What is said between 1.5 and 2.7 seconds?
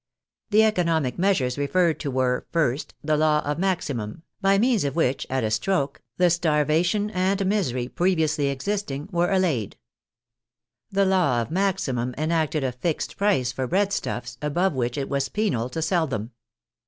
referred to were,